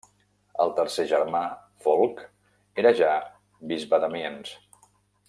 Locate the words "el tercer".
0.63-1.05